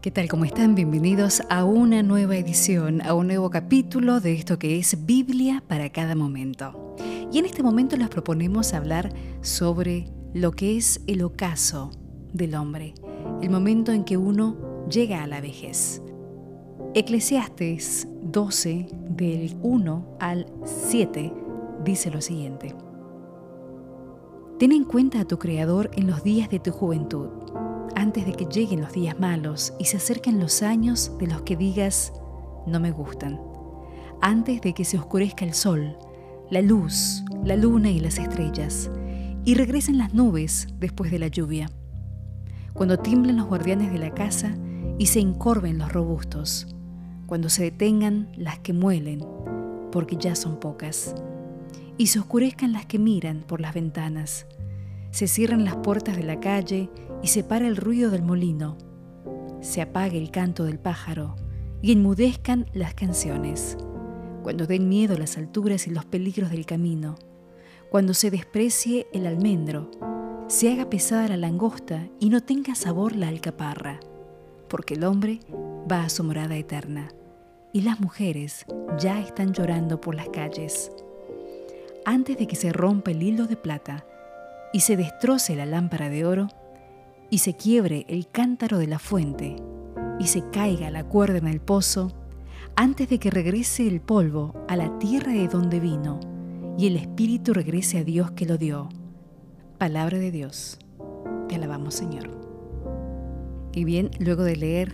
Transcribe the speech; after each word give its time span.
¿Qué 0.00 0.12
tal? 0.12 0.28
¿Cómo 0.28 0.44
están? 0.44 0.76
Bienvenidos 0.76 1.42
a 1.50 1.64
una 1.64 2.04
nueva 2.04 2.36
edición, 2.36 3.02
a 3.02 3.14
un 3.14 3.26
nuevo 3.26 3.50
capítulo 3.50 4.20
de 4.20 4.32
esto 4.32 4.56
que 4.56 4.78
es 4.78 5.04
Biblia 5.04 5.60
para 5.66 5.90
cada 5.90 6.14
momento. 6.14 6.94
Y 7.32 7.40
en 7.40 7.46
este 7.46 7.64
momento 7.64 7.96
les 7.96 8.08
proponemos 8.08 8.74
hablar 8.74 9.12
sobre 9.40 10.06
lo 10.34 10.52
que 10.52 10.76
es 10.76 11.00
el 11.08 11.22
ocaso 11.22 11.90
del 12.32 12.54
hombre, 12.54 12.94
el 13.42 13.50
momento 13.50 13.90
en 13.90 14.04
que 14.04 14.16
uno 14.16 14.86
llega 14.88 15.24
a 15.24 15.26
la 15.26 15.40
vejez. 15.40 16.00
Eclesiastes 16.94 18.06
12, 18.22 18.86
del 19.10 19.56
1 19.62 20.16
al 20.20 20.46
7, 20.64 21.32
dice 21.84 22.10
lo 22.12 22.20
siguiente. 22.20 22.72
Ten 24.60 24.70
en 24.70 24.84
cuenta 24.84 25.22
a 25.22 25.24
tu 25.24 25.40
Creador 25.40 25.90
en 25.96 26.06
los 26.06 26.22
días 26.22 26.48
de 26.50 26.60
tu 26.60 26.70
juventud 26.70 27.30
antes 27.98 28.24
de 28.24 28.32
que 28.32 28.44
lleguen 28.44 28.80
los 28.80 28.92
días 28.92 29.18
malos 29.18 29.74
y 29.80 29.86
se 29.86 29.96
acerquen 29.96 30.38
los 30.38 30.62
años 30.62 31.10
de 31.18 31.26
los 31.26 31.42
que 31.42 31.56
digas, 31.56 32.12
no 32.64 32.78
me 32.78 32.92
gustan, 32.92 33.40
antes 34.20 34.60
de 34.60 34.72
que 34.72 34.84
se 34.84 34.96
oscurezca 34.96 35.44
el 35.44 35.52
sol, 35.52 35.98
la 36.48 36.62
luz, 36.62 37.24
la 37.42 37.56
luna 37.56 37.90
y 37.90 37.98
las 37.98 38.18
estrellas, 38.18 38.88
y 39.44 39.54
regresen 39.54 39.98
las 39.98 40.14
nubes 40.14 40.68
después 40.78 41.10
de 41.10 41.18
la 41.18 41.26
lluvia, 41.26 41.70
cuando 42.72 43.00
tiemblen 43.00 43.36
los 43.36 43.48
guardianes 43.48 43.90
de 43.90 43.98
la 43.98 44.14
casa 44.14 44.56
y 44.96 45.06
se 45.06 45.18
encorven 45.18 45.78
los 45.78 45.92
robustos, 45.92 46.68
cuando 47.26 47.48
se 47.48 47.64
detengan 47.64 48.30
las 48.36 48.60
que 48.60 48.74
muelen, 48.74 49.26
porque 49.90 50.16
ya 50.16 50.36
son 50.36 50.60
pocas, 50.60 51.16
y 51.96 52.06
se 52.06 52.20
oscurezcan 52.20 52.72
las 52.72 52.86
que 52.86 53.00
miran 53.00 53.42
por 53.44 53.60
las 53.60 53.74
ventanas, 53.74 54.46
se 55.18 55.26
cierren 55.26 55.64
las 55.64 55.74
puertas 55.78 56.16
de 56.16 56.22
la 56.22 56.38
calle 56.38 56.88
y 57.24 57.26
se 57.26 57.42
para 57.42 57.66
el 57.66 57.76
ruido 57.76 58.12
del 58.12 58.22
molino, 58.22 58.78
se 59.60 59.82
apague 59.82 60.16
el 60.16 60.30
canto 60.30 60.62
del 60.62 60.78
pájaro 60.78 61.34
y 61.82 61.90
enmudezcan 61.90 62.66
las 62.72 62.94
canciones, 62.94 63.76
cuando 64.44 64.68
den 64.68 64.88
miedo 64.88 65.18
las 65.18 65.36
alturas 65.36 65.88
y 65.88 65.90
los 65.90 66.04
peligros 66.04 66.52
del 66.52 66.66
camino, 66.66 67.16
cuando 67.90 68.14
se 68.14 68.30
desprecie 68.30 69.08
el 69.12 69.26
almendro, 69.26 69.90
se 70.46 70.70
haga 70.70 70.88
pesada 70.88 71.26
la 71.26 71.36
langosta 71.36 72.06
y 72.20 72.28
no 72.28 72.40
tenga 72.44 72.76
sabor 72.76 73.16
la 73.16 73.26
alcaparra, 73.26 73.98
porque 74.68 74.94
el 74.94 75.02
hombre 75.02 75.40
va 75.90 76.04
a 76.04 76.10
su 76.10 76.22
morada 76.22 76.56
eterna 76.56 77.08
y 77.72 77.80
las 77.80 77.98
mujeres 77.98 78.66
ya 79.00 79.18
están 79.18 79.52
llorando 79.52 80.00
por 80.00 80.14
las 80.14 80.28
calles. 80.28 80.92
Antes 82.04 82.38
de 82.38 82.46
que 82.46 82.54
se 82.54 82.72
rompa 82.72 83.10
el 83.10 83.20
hilo 83.24 83.48
de 83.48 83.56
plata 83.56 84.04
y 84.72 84.80
se 84.80 84.96
destroce 84.96 85.56
la 85.56 85.66
lámpara 85.66 86.08
de 86.08 86.24
oro, 86.24 86.48
y 87.30 87.38
se 87.38 87.54
quiebre 87.54 88.06
el 88.08 88.28
cántaro 88.28 88.78
de 88.78 88.86
la 88.86 88.98
fuente, 88.98 89.56
y 90.18 90.26
se 90.26 90.48
caiga 90.50 90.90
la 90.90 91.04
cuerda 91.04 91.38
en 91.38 91.46
el 91.46 91.60
pozo, 91.60 92.12
antes 92.76 93.08
de 93.08 93.18
que 93.18 93.30
regrese 93.30 93.86
el 93.86 94.00
polvo 94.00 94.54
a 94.68 94.76
la 94.76 94.98
tierra 94.98 95.32
de 95.32 95.48
donde 95.48 95.80
vino, 95.80 96.20
y 96.78 96.86
el 96.86 96.96
espíritu 96.96 97.52
regrese 97.52 97.98
a 97.98 98.04
Dios 98.04 98.30
que 98.32 98.46
lo 98.46 98.56
dio. 98.56 98.88
Palabra 99.78 100.18
de 100.18 100.30
Dios. 100.30 100.78
Te 101.48 101.56
alabamos, 101.56 101.94
Señor. 101.94 102.30
Y 103.74 103.84
bien, 103.84 104.10
luego 104.20 104.44
de 104.44 104.56
leer 104.56 104.92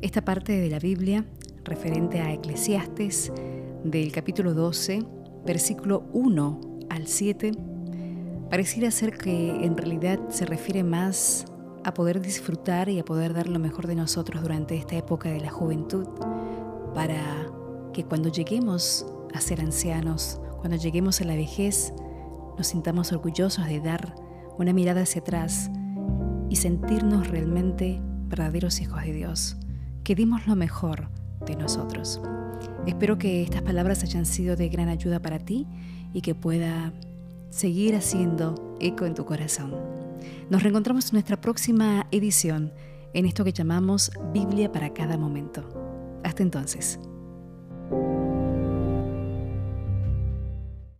esta 0.00 0.24
parte 0.24 0.52
de 0.52 0.68
la 0.68 0.78
Biblia 0.78 1.24
referente 1.64 2.20
a 2.20 2.32
Eclesiastes, 2.32 3.32
del 3.84 4.12
capítulo 4.12 4.54
12, 4.54 5.04
versículo 5.44 6.04
1 6.12 6.60
al 6.90 7.06
7, 7.06 7.52
pareciera 8.50 8.90
ser 8.90 9.16
que 9.16 9.64
en 9.64 9.76
realidad 9.76 10.18
se 10.30 10.46
refiere 10.46 10.82
más 10.82 11.44
a 11.84 11.94
poder 11.94 12.20
disfrutar 12.20 12.88
y 12.88 12.98
a 12.98 13.04
poder 13.04 13.34
dar 13.34 13.48
lo 13.48 13.58
mejor 13.58 13.86
de 13.86 13.94
nosotros 13.94 14.42
durante 14.42 14.76
esta 14.76 14.96
época 14.96 15.28
de 15.30 15.40
la 15.40 15.50
juventud, 15.50 16.06
para 16.94 17.50
que 17.92 18.04
cuando 18.04 18.30
lleguemos 18.30 19.06
a 19.34 19.40
ser 19.40 19.60
ancianos, 19.60 20.40
cuando 20.58 20.76
lleguemos 20.76 21.20
a 21.20 21.24
la 21.24 21.34
vejez, 21.34 21.92
nos 22.56 22.66
sintamos 22.66 23.12
orgullosos 23.12 23.66
de 23.66 23.80
dar 23.80 24.14
una 24.58 24.72
mirada 24.72 25.02
hacia 25.02 25.20
atrás 25.20 25.70
y 26.50 26.56
sentirnos 26.56 27.28
realmente 27.28 28.00
verdaderos 28.26 28.80
hijos 28.80 29.02
de 29.02 29.12
Dios, 29.12 29.56
que 30.04 30.14
dimos 30.14 30.46
lo 30.46 30.56
mejor 30.56 31.08
de 31.46 31.56
nosotros. 31.56 32.20
Espero 32.86 33.18
que 33.18 33.42
estas 33.42 33.62
palabras 33.62 34.02
hayan 34.02 34.26
sido 34.26 34.56
de 34.56 34.68
gran 34.68 34.88
ayuda 34.88 35.20
para 35.20 35.38
ti 35.38 35.66
y 36.12 36.22
que 36.22 36.34
pueda 36.34 36.92
seguir 37.50 37.96
haciendo 37.96 38.76
eco 38.80 39.04
en 39.04 39.14
tu 39.14 39.24
corazón. 39.24 39.74
Nos 40.50 40.62
reencontramos 40.62 41.06
en 41.06 41.12
nuestra 41.14 41.40
próxima 41.40 42.06
edición 42.10 42.72
en 43.14 43.26
esto 43.26 43.44
que 43.44 43.52
llamamos 43.52 44.10
Biblia 44.32 44.70
para 44.70 44.92
cada 44.92 45.16
momento. 45.16 46.20
Hasta 46.24 46.42
entonces. 46.42 46.98